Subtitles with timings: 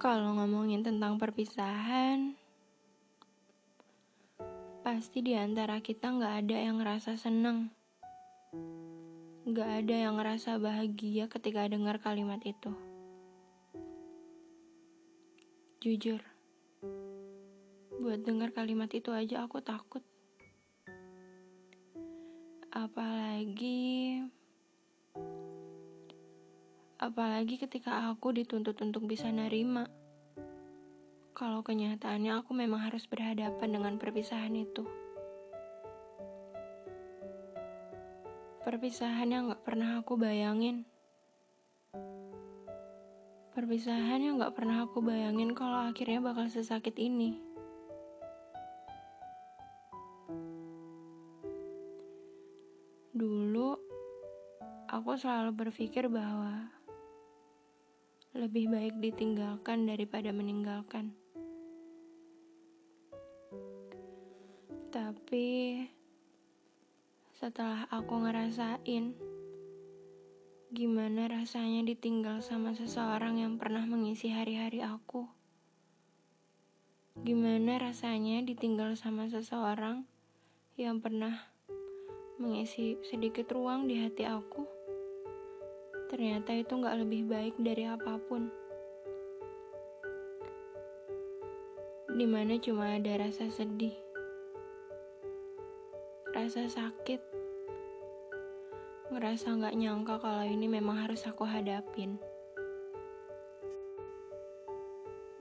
[0.00, 2.32] Kalau ngomongin tentang perpisahan,
[4.80, 7.68] pasti di antara kita nggak ada yang ngerasa seneng.
[9.44, 12.72] Nggak ada yang ngerasa bahagia ketika dengar kalimat itu.
[15.80, 16.20] Jujur,
[18.00, 20.04] buat dengar kalimat itu aja aku takut.
[22.72, 24.24] Apalagi
[27.00, 29.88] apalagi ketika aku dituntut untuk bisa nerima.
[31.32, 34.84] Kalau kenyataannya aku memang harus berhadapan dengan perpisahan itu.
[38.60, 40.84] Perpisahan yang gak pernah aku bayangin.
[43.56, 47.40] Perpisahan yang gak pernah aku bayangin kalau akhirnya bakal sesakit ini.
[53.16, 53.72] Dulu,
[54.92, 56.68] aku selalu berpikir bahwa
[58.40, 61.12] lebih baik ditinggalkan daripada meninggalkan.
[64.88, 65.84] Tapi
[67.36, 69.12] setelah aku ngerasain
[70.72, 75.28] gimana rasanya ditinggal sama seseorang yang pernah mengisi hari-hari aku.
[77.20, 80.08] Gimana rasanya ditinggal sama seseorang
[80.80, 81.52] yang pernah
[82.40, 84.79] mengisi sedikit ruang di hati aku.
[86.10, 88.50] Ternyata itu gak lebih baik dari apa pun.
[92.10, 93.94] Di mana cuma ada rasa sedih,
[96.34, 97.22] rasa sakit,
[99.14, 102.18] ngerasa gak nyangka kalau ini memang harus aku hadapin.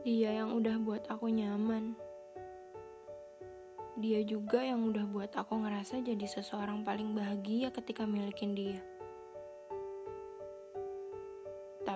[0.00, 1.92] Dia yang udah buat aku nyaman.
[4.00, 8.93] Dia juga yang udah buat aku ngerasa jadi seseorang paling bahagia ketika milikin dia.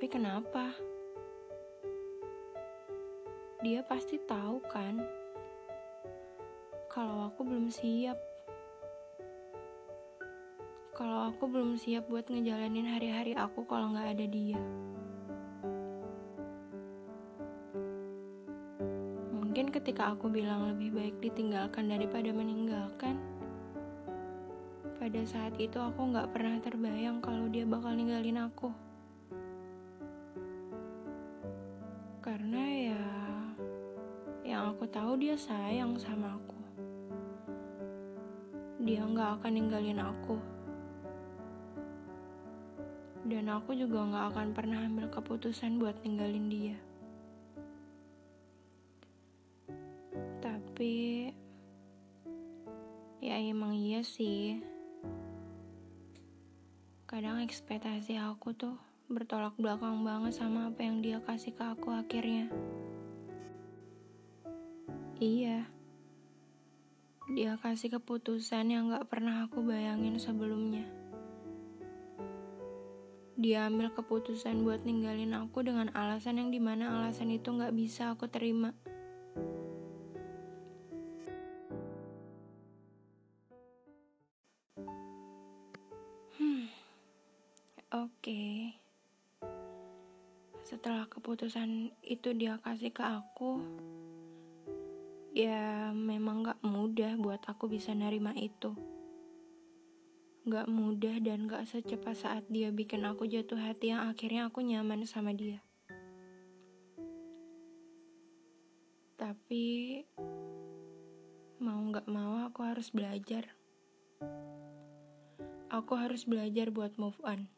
[0.00, 0.72] Tapi kenapa?
[3.60, 4.96] Dia pasti tahu kan
[6.88, 8.16] kalau aku belum siap
[10.96, 14.60] kalau aku belum siap buat ngejalanin hari-hari aku kalau nggak ada dia.
[19.36, 23.20] Mungkin ketika aku bilang lebih baik ditinggalkan daripada meninggalkan,
[24.96, 28.72] pada saat itu aku nggak pernah terbayang kalau dia bakal ninggalin aku.
[32.20, 33.04] Karena ya,
[34.44, 36.60] yang aku tahu dia sayang sama aku.
[38.84, 40.40] Dia nggak akan ninggalin aku
[43.30, 46.78] dan aku juga gak akan pernah ambil keputusan buat ninggalin dia.
[50.42, 51.30] Tapi,
[53.22, 54.58] ya emang iya sih.
[57.06, 62.46] Kadang ekspektasi aku tuh bertolak belakang banget sama apa yang dia kasih ke aku akhirnya.
[65.18, 65.66] Iya,
[67.30, 70.86] dia kasih keputusan yang gak pernah aku bayangin sebelumnya.
[73.36, 78.14] Dia ambil keputusan buat ninggalin aku dengan alasan yang di mana alasan itu gak bisa
[78.14, 78.72] aku terima.
[86.40, 86.70] Hmm,
[87.92, 88.08] oke.
[88.24, 88.79] Okay.
[90.70, 93.58] Setelah keputusan itu dia kasih ke aku,
[95.34, 98.78] ya memang gak mudah buat aku bisa nerima itu.
[100.46, 105.02] Gak mudah dan gak secepat saat dia bikin aku jatuh hati yang akhirnya aku nyaman
[105.10, 105.58] sama dia.
[109.18, 110.06] Tapi
[111.58, 113.58] mau gak mau aku harus belajar.
[115.66, 117.50] Aku harus belajar buat move on.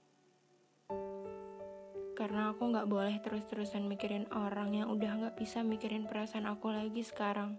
[2.22, 7.03] Karena aku gak boleh terus-terusan mikirin orang yang udah gak bisa mikirin perasaan aku lagi
[7.03, 7.59] sekarang.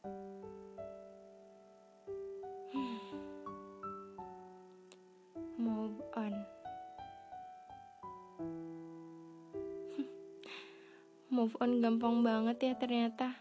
[11.28, 13.36] move on gampang banget ya ternyata.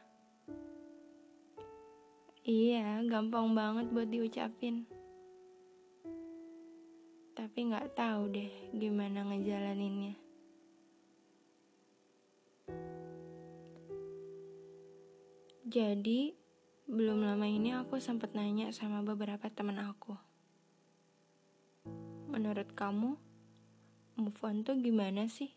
[2.44, 4.97] Iya, gampang banget buat diucapin.
[7.58, 10.14] Tapi nggak tahu deh gimana ngejalaninnya.
[15.66, 16.38] Jadi,
[16.86, 20.14] belum lama ini aku sempat nanya sama beberapa teman aku.
[22.30, 23.18] Menurut kamu,
[24.22, 25.50] move on tuh gimana sih?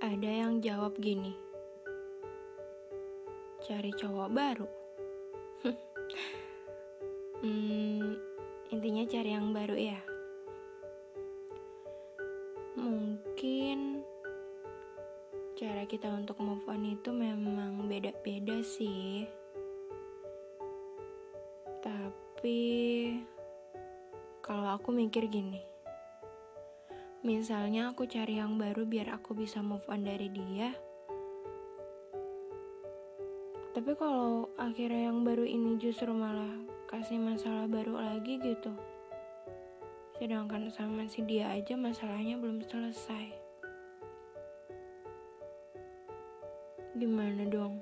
[0.00, 1.36] Ada yang jawab gini,
[3.60, 4.68] cari cowok baru.
[7.44, 8.29] hmm,
[8.70, 9.98] intinya cari yang baru ya.
[12.78, 14.06] Mungkin
[15.58, 19.26] cara kita untuk move on itu memang beda-beda sih.
[21.82, 22.62] Tapi
[24.40, 25.60] kalau aku mikir gini.
[27.20, 30.72] Misalnya aku cari yang baru biar aku bisa move on dari dia.
[33.76, 38.74] Tapi kalau akhirnya yang baru ini justru malah kasih masalah baru lagi gitu.
[40.18, 43.30] Sedangkan sama si dia aja masalahnya belum selesai.
[46.98, 47.78] Gimana dong?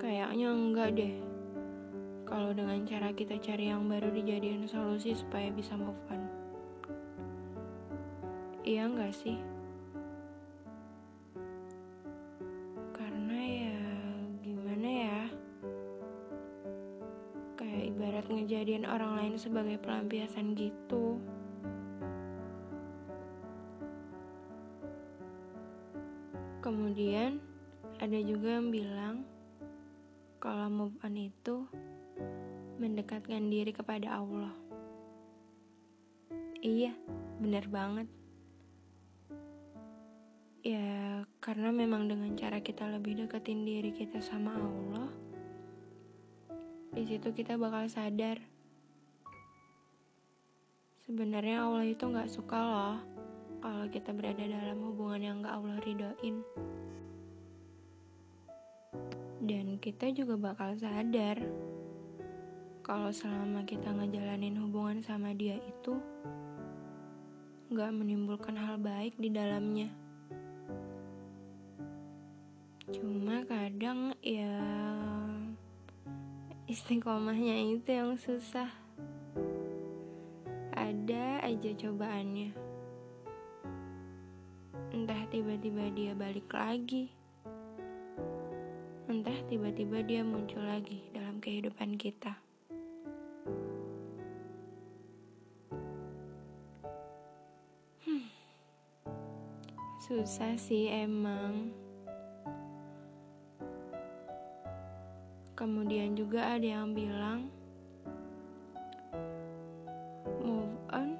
[0.00, 1.14] Kayaknya enggak deh.
[2.24, 6.24] Kalau dengan cara kita cari yang baru dijadiin solusi supaya bisa move on.
[8.64, 9.51] Iya enggak sih?
[18.52, 21.16] Ngejadiin orang lain sebagai pelampiasan gitu.
[26.60, 27.40] Kemudian
[27.96, 29.24] ada juga yang bilang
[30.36, 31.64] kalau move on itu
[32.76, 34.52] mendekatkan diri kepada Allah.
[36.60, 36.92] Iya,
[37.40, 38.12] benar banget.
[40.60, 45.08] Ya, karena memang dengan cara kita lebih deketin diri kita sama Allah,
[46.92, 48.36] di situ kita bakal sadar.
[51.08, 52.96] Sebenarnya Allah itu nggak suka loh
[53.64, 56.36] kalau kita berada dalam hubungan yang gak Allah ridoin.
[59.42, 61.40] Dan kita juga bakal sadar
[62.84, 65.96] kalau selama kita ngejalanin hubungan sama dia itu
[67.72, 69.88] gak menimbulkan hal baik di dalamnya.
[72.92, 74.60] Cuma kadang ya
[76.72, 78.72] istiqomahnya itu yang susah.
[80.72, 82.72] Ada aja cobaannya
[84.92, 87.12] entah tiba-tiba dia balik lagi,
[89.08, 92.36] entah tiba-tiba dia muncul lagi dalam kehidupan kita.
[98.04, 98.28] Hmm.
[100.04, 101.81] Susah sih emang.
[105.62, 107.46] Kemudian juga ada yang bilang
[110.42, 111.14] move on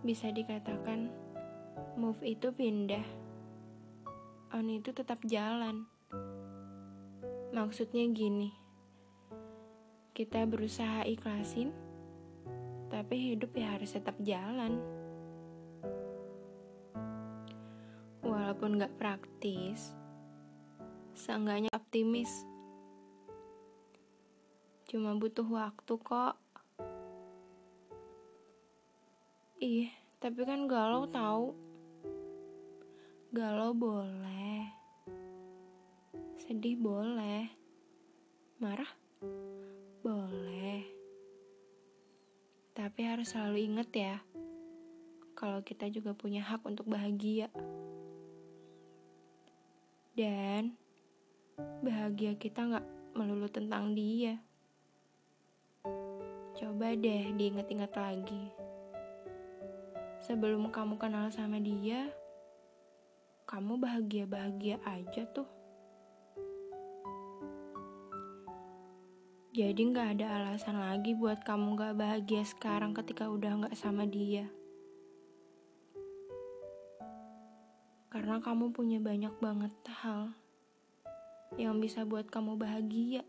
[0.00, 1.12] bisa dikatakan
[1.94, 3.06] Move itu pindah,
[4.50, 5.86] on itu tetap jalan.
[7.54, 8.50] Maksudnya gini,
[10.10, 11.70] kita berusaha ikhlasin,
[12.90, 14.82] tapi hidup ya harus tetap jalan.
[18.26, 19.94] Walaupun gak praktis,
[21.14, 22.53] seenggaknya optimis.
[24.94, 26.38] Cuma butuh waktu kok.
[29.58, 29.90] Ih,
[30.22, 31.50] tapi kan galau tahu.
[33.34, 34.70] Galau boleh.
[36.38, 37.50] Sedih boleh.
[38.62, 38.86] Marah?
[40.06, 40.86] Boleh.
[42.78, 44.22] Tapi harus selalu ingat ya,
[45.34, 47.50] kalau kita juga punya hak untuk bahagia.
[50.14, 50.78] Dan
[51.82, 52.86] bahagia kita nggak
[53.18, 54.38] melulu tentang dia.
[56.54, 58.54] Coba deh diingat-ingat lagi.
[60.22, 62.14] Sebelum kamu kenal sama dia,
[63.50, 65.50] kamu bahagia-bahagia aja tuh.
[69.54, 74.46] Jadi gak ada alasan lagi buat kamu gak bahagia sekarang ketika udah gak sama dia.
[78.14, 80.38] Karena kamu punya banyak banget hal
[81.58, 83.26] yang bisa buat kamu bahagia.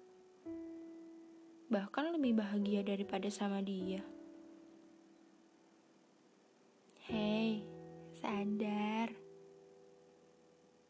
[1.65, 4.05] Bahkan lebih bahagia daripada sama dia.
[7.09, 7.65] Hei,
[8.13, 9.09] sadar.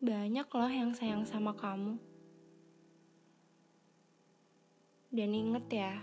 [0.03, 1.96] Banyak loh yang sayang sama kamu.
[5.15, 5.96] Dan inget ya,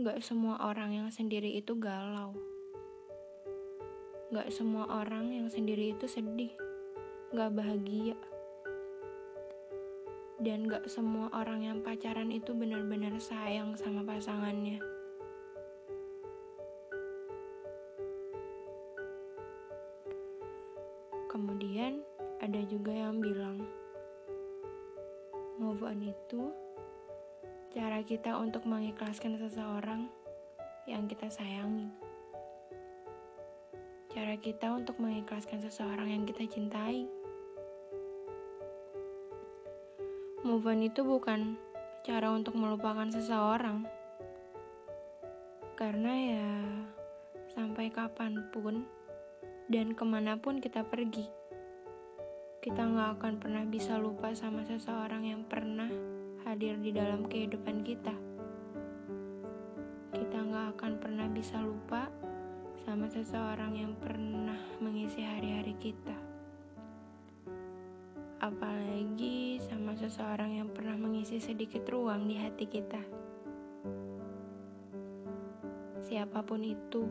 [0.00, 2.32] gak semua orang yang sendiri itu galau.
[4.32, 6.56] Gak semua orang yang sendiri itu sedih,
[7.36, 8.16] gak bahagia.
[10.40, 14.80] Dan gak semua orang yang pacaran itu benar-benar sayang sama pasangannya.
[21.28, 22.00] Kemudian,
[22.40, 23.60] ada juga yang bilang,
[25.60, 26.48] move on itu
[27.70, 30.08] cara kita untuk mengikhlaskan seseorang
[30.88, 31.92] yang kita sayangi.
[34.10, 37.19] Cara kita untuk mengikhlaskan seseorang yang kita cintai.
[40.40, 41.60] Move on itu bukan
[42.00, 43.84] cara untuk melupakan seseorang.
[45.76, 46.48] Karena ya
[47.52, 48.88] sampai kapan pun
[49.68, 51.28] dan ke mana pun kita pergi.
[52.64, 55.92] Kita nggak akan pernah bisa lupa sama seseorang yang pernah
[56.48, 58.16] hadir di dalam kehidupan kita.
[60.08, 62.08] Kita nggak akan pernah bisa lupa
[62.88, 66.29] sama seseorang yang pernah mengisi hari-hari kita.
[68.40, 73.04] Apalagi sama seseorang yang pernah mengisi sedikit ruang di hati kita.
[76.00, 77.04] Siapa pun itu,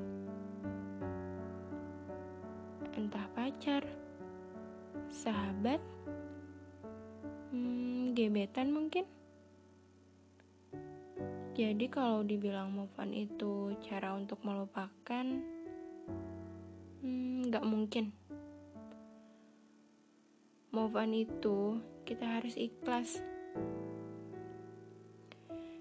[2.97, 3.85] entah pacar,
[5.13, 5.77] sahabat,
[7.53, 9.05] hmm, gebetan mungkin.
[11.53, 15.25] Jadi kalau dibilang move on itu cara untuk melupakan,
[17.05, 18.18] hmm, nggak mungkin.
[20.69, 23.17] Move on itu kita harus ikhlas.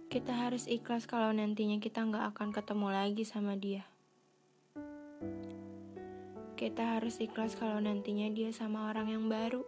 [0.08, 3.84] Kita harus ikhlas kalau nantinya kita nggak akan ketemu lagi sama dia.
[6.56, 9.60] Kita harus ikhlas kalau nantinya dia sama orang yang baru.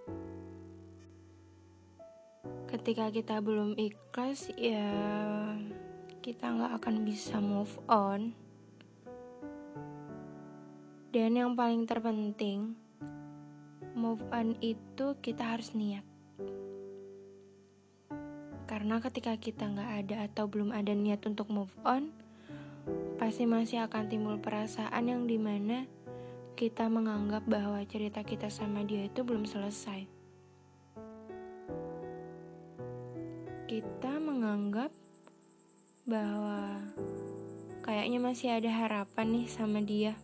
[2.73, 4.89] Ketika kita belum ikhlas, ya
[6.25, 8.33] kita nggak akan bisa move on.
[11.13, 12.73] Dan yang paling terpenting,
[14.11, 16.03] move on itu kita harus niat.
[18.67, 22.11] Karena ketika kita nggak ada atau belum ada niat untuk move on,
[23.23, 25.87] pasti masih akan timbul perasaan yang di mana
[26.59, 30.11] kita menganggap bahwa cerita kita sama dia itu belum selesai.
[33.71, 34.91] Kita menganggap
[36.03, 36.83] bahwa
[37.87, 40.19] kayaknya masih ada harapan nih sama dia.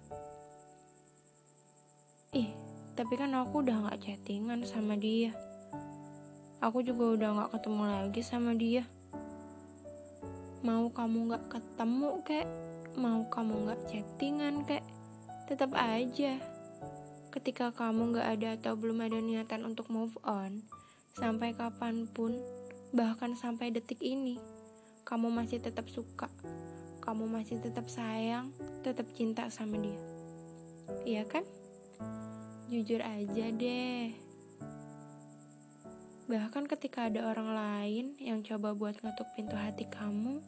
[2.97, 5.37] Tapi kan aku udah gak chattingan sama dia.
[6.65, 8.89] Aku juga udah gak ketemu lagi sama dia.
[10.65, 12.49] Mau kamu gak ketemu kek,
[12.97, 14.81] mau kamu gak chattingan kek,
[15.45, 16.41] tetap aja.
[17.29, 20.65] Ketika kamu gak ada atau belum ada niatan untuk move on
[21.21, 22.41] sampai kapan pun
[22.97, 24.41] bahkan sampai detik ini
[25.05, 26.33] kamu masih tetap suka.
[27.05, 30.01] Kamu masih tetap sayang tetap cinta sama dia.
[31.05, 31.45] Iya kan
[32.67, 34.11] jujur aja deh.
[36.27, 40.43] Bahkan ketika ada orang lain yang coba buat ngetuk pintu hati kamu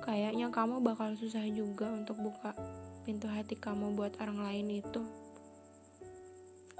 [0.00, 2.56] kayaknya kamu bakal susah juga untuk buka
[3.04, 5.04] pintu hati kamu buat orang lain itu.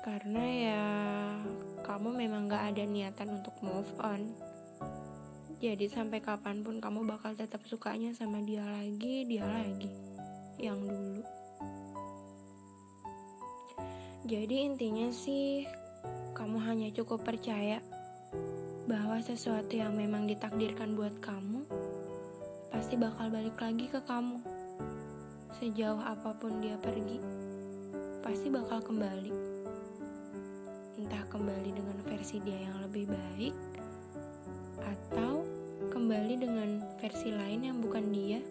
[0.00, 0.85] Karena ya
[1.85, 4.33] kamu memang gak ada niatan untuk move on.
[5.61, 9.90] Jadi sampai kapan pun kamu bakal tetap sukanya sama dia lagi dia lagi
[10.57, 11.38] yang dulu
[14.28, 15.64] jadi intinya sih
[16.37, 17.80] kamu hanya cukup percaya
[18.85, 21.64] bahwa sesuatu yang memang ditakdirkan buat kamu
[22.68, 24.44] pasti bakal balik lagi ke kamu.
[25.56, 27.16] Sejauh apa pun dia pergi,
[28.20, 29.32] pasti bakal kembali.
[31.00, 33.56] Entah kembali dengan versi dia yang lebih baik,
[34.85, 35.40] atau
[35.88, 38.44] kembali dengan versi lain yang bukan dia,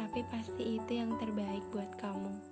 [0.00, 2.49] tapi pasti itu yang terbaik buat kamu.